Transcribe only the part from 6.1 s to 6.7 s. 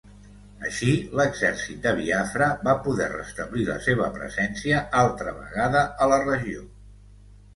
la regió.